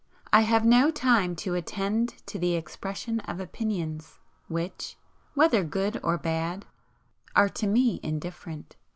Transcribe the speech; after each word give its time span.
I 0.33 0.41
have 0.41 0.65
no 0.65 0.89
time 0.89 1.35
to 1.35 1.53
attend 1.53 2.15
to 2.25 2.39
the 2.39 2.55
expression 2.55 3.19
of 3.19 3.39
opinions, 3.39 4.17
which, 4.47 4.97
whether 5.35 5.63
good 5.63 5.99
or 6.01 6.17
bad, 6.17 6.65
are 7.35 7.49
to 7.49 7.67
me 7.67 7.99
indifferent. 8.01 8.77